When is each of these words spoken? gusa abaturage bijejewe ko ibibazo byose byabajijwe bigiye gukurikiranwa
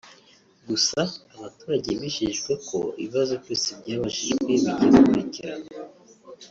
gusa 0.67 1.01
abaturage 1.37 1.89
bijejewe 1.99 2.53
ko 2.67 2.79
ibibazo 3.01 3.33
byose 3.43 3.67
byabajijwe 3.79 4.41
bigiye 4.63 4.87
gukurikiranwa 4.95 5.71